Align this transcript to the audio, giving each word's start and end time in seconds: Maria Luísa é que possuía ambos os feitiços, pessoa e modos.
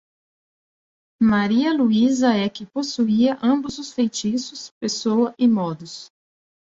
Maria 1.21 1.71
Luísa 1.71 2.33
é 2.35 2.49
que 2.49 2.65
possuía 2.65 3.37
ambos 3.39 3.77
os 3.77 3.93
feitiços, 3.93 4.71
pessoa 4.79 5.31
e 5.37 5.47
modos. 5.47 6.09